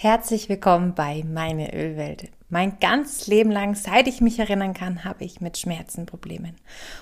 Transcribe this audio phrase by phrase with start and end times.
[0.00, 2.30] Herzlich willkommen bei Meine Ölwelt.
[2.50, 6.56] Mein ganzes Leben lang, seit ich mich erinnern kann, habe ich mit Schmerzen Problemen.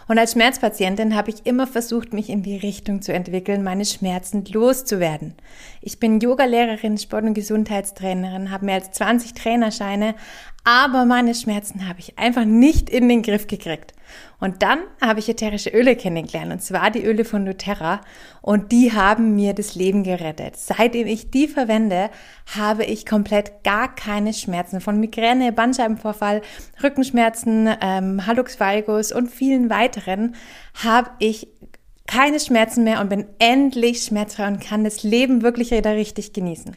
[0.09, 4.45] Und als Schmerzpatientin habe ich immer versucht, mich in die Richtung zu entwickeln, meine Schmerzen
[4.45, 5.37] loszuwerden.
[5.81, 10.17] Ich bin Yogalehrerin, Sport- und Gesundheitstrainerin, habe mehr als 20 Trainerscheine,
[10.65, 13.95] aber meine Schmerzen habe ich einfach nicht in den Griff gekriegt.
[14.41, 18.01] Und dann habe ich ätherische Öle kennengelernt, und zwar die Öle von doTERRA.
[18.43, 20.57] Und die haben mir das Leben gerettet.
[20.57, 22.11] Seitdem ich die verwende,
[22.57, 26.43] habe ich komplett gar keine Schmerzen von Migräne, Bandscheibenvorfall,
[26.83, 30.35] Rückenschmerzen, ähm, Hallux valgus und vielen weiteren
[30.75, 31.49] habe ich
[32.07, 36.77] keine Schmerzen mehr und bin endlich schmerzfrei und kann das Leben wirklich wieder richtig genießen.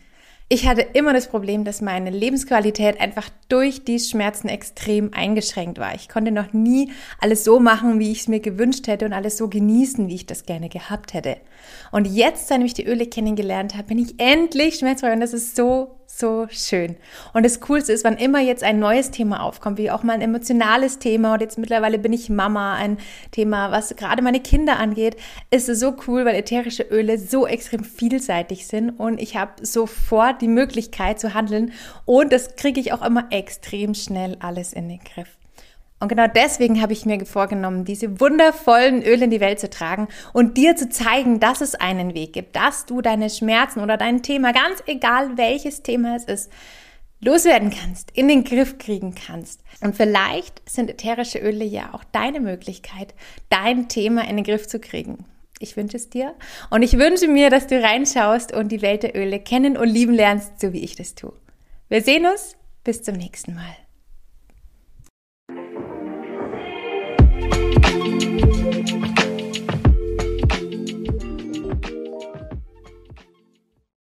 [0.52, 5.94] Ich hatte immer das Problem, dass meine Lebensqualität einfach durch die Schmerzen extrem eingeschränkt war.
[5.94, 9.38] Ich konnte noch nie alles so machen, wie ich es mir gewünscht hätte und alles
[9.38, 11.38] so genießen, wie ich das gerne gehabt hätte.
[11.92, 15.56] Und jetzt, seitdem ich die Öle kennengelernt habe, bin ich endlich schmerzfrei und das ist
[15.56, 16.98] so so schön.
[17.34, 20.22] Und das Coolste ist, wann immer jetzt ein neues Thema aufkommt, wie auch mal ein
[20.22, 22.98] emotionales Thema und jetzt mittlerweile bin ich Mama, ein
[23.32, 25.16] Thema, was gerade meine Kinder angeht,
[25.50, 30.42] ist es so cool, weil ätherische Öle so extrem vielseitig sind und ich habe sofort
[30.42, 31.72] die Möglichkeit zu handeln
[32.06, 35.40] und das kriege ich auch immer extrem schnell alles in den Griff.
[36.00, 40.08] Und genau deswegen habe ich mir vorgenommen, diese wundervollen Öle in die Welt zu tragen
[40.32, 44.24] und dir zu zeigen, dass es einen Weg gibt, dass du deine Schmerzen oder dein
[44.24, 46.52] Thema, ganz egal welches Thema es ist,
[47.20, 49.62] loswerden kannst, in den Griff kriegen kannst.
[49.82, 53.14] Und vielleicht sind ätherische Öle ja auch deine Möglichkeit,
[53.50, 55.26] dein Thema in den Griff zu kriegen.
[55.60, 56.34] Ich wünsche es dir
[56.70, 60.14] und ich wünsche mir, dass du reinschaust und die Welt der Öle kennen und lieben
[60.14, 61.34] lernst, so wie ich das tue.
[61.90, 62.56] Wir sehen uns.
[62.86, 63.89] Bis zum nächsten Mal.